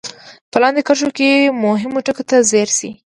په 0.51 0.57
لاندې 0.61 0.81
کرښو 0.87 1.09
کې 1.17 1.29
مهمو 1.63 2.03
ټکو 2.05 2.23
ته 2.29 2.35
ځير 2.49 2.69
شئ. 2.77 2.91